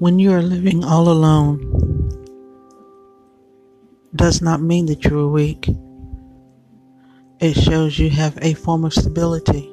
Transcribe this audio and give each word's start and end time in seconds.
When 0.00 0.18
you 0.18 0.32
are 0.32 0.40
living 0.40 0.82
all 0.82 1.10
alone, 1.10 1.60
does 4.16 4.40
not 4.40 4.62
mean 4.62 4.86
that 4.86 5.04
you 5.04 5.20
are 5.20 5.28
weak. 5.28 5.68
It 7.38 7.52
shows 7.52 7.98
you 7.98 8.08
have 8.08 8.38
a 8.40 8.54
form 8.54 8.86
of 8.86 8.94
stability, 8.94 9.70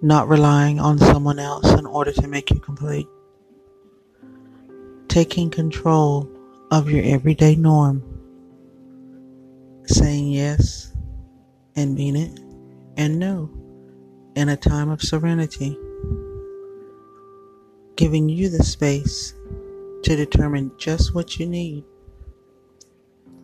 not 0.00 0.28
relying 0.30 0.80
on 0.80 0.98
someone 0.98 1.38
else 1.38 1.70
in 1.72 1.84
order 1.84 2.10
to 2.12 2.26
make 2.26 2.50
you 2.50 2.58
complete. 2.58 3.06
Taking 5.08 5.50
control 5.50 6.26
of 6.70 6.88
your 6.88 7.04
everyday 7.04 7.56
norm, 7.56 8.02
saying 9.84 10.28
yes 10.28 10.90
and 11.76 11.94
mean 11.94 12.16
it, 12.16 12.40
and 12.96 13.18
no 13.18 13.50
in 14.36 14.48
a 14.48 14.56
time 14.56 14.88
of 14.88 15.02
serenity, 15.02 15.76
giving 17.96 18.28
you 18.28 18.48
the 18.48 18.62
space 18.62 19.34
to 20.02 20.16
determine 20.16 20.72
just 20.78 21.14
what 21.14 21.38
you 21.38 21.46
need, 21.46 21.84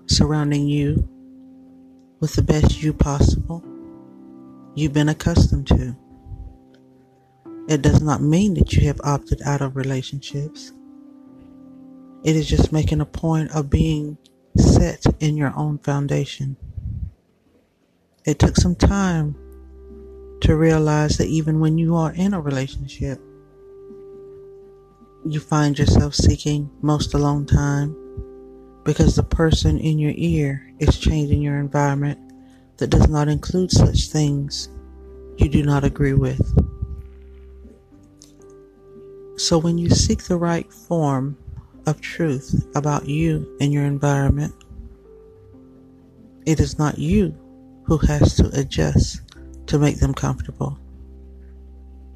surrounding 0.06 0.68
you 0.68 1.08
with 2.20 2.34
the 2.34 2.42
best 2.42 2.82
you 2.82 2.92
possible 2.92 3.64
you've 4.74 4.92
been 4.92 5.08
accustomed 5.08 5.66
to. 5.66 5.96
It 7.68 7.82
does 7.82 8.02
not 8.02 8.20
mean 8.22 8.54
that 8.54 8.72
you 8.72 8.86
have 8.88 9.00
opted 9.04 9.40
out 9.42 9.62
of 9.62 9.76
relationships. 9.76 10.72
It 12.24 12.36
is 12.36 12.48
just 12.48 12.72
making 12.72 13.00
a 13.00 13.06
point 13.06 13.52
of 13.52 13.70
being 13.70 14.18
set 14.56 15.04
in 15.20 15.36
your 15.36 15.52
own 15.56 15.78
foundation. 15.78 16.56
It 18.24 18.38
took 18.38 18.56
some 18.56 18.74
time 18.74 19.36
to 20.40 20.56
realize 20.56 21.16
that 21.18 21.28
even 21.28 21.60
when 21.60 21.78
you 21.78 21.96
are 21.96 22.12
in 22.12 22.34
a 22.34 22.40
relationship, 22.40 23.20
you 25.24 25.40
find 25.40 25.78
yourself 25.78 26.14
seeking 26.14 26.70
most 26.80 27.14
alone 27.14 27.44
time 27.44 27.94
because 28.84 29.16
the 29.16 29.22
person 29.22 29.78
in 29.78 29.98
your 29.98 30.14
ear 30.16 30.72
is 30.78 30.98
changing 30.98 31.42
your 31.42 31.58
environment 31.58 32.18
that 32.78 32.88
does 32.88 33.08
not 33.08 33.28
include 33.28 33.70
such 33.70 34.08
things 34.08 34.68
you 35.36 35.48
do 35.48 35.62
not 35.62 35.84
agree 35.84 36.14
with. 36.14 36.40
So 39.38 39.58
when 39.58 39.78
you 39.78 39.90
seek 39.90 40.24
the 40.24 40.36
right 40.36 40.70
form 40.72 41.36
of 41.86 42.00
truth 42.00 42.66
about 42.74 43.06
you 43.06 43.56
and 43.60 43.72
your 43.72 43.84
environment, 43.84 44.54
it 46.46 46.60
is 46.60 46.78
not 46.78 46.98
you 46.98 47.34
who 47.84 47.98
has 47.98 48.34
to 48.36 48.50
adjust 48.58 49.20
to 49.66 49.78
make 49.78 49.98
them 49.98 50.14
comfortable. 50.14 50.78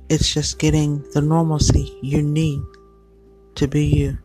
It's 0.08 0.32
just 0.32 0.58
getting 0.58 1.02
the 1.12 1.22
normalcy 1.22 1.98
you 2.02 2.22
need 2.22 2.62
to 3.54 3.68
be 3.68 3.84
you. 3.84 4.18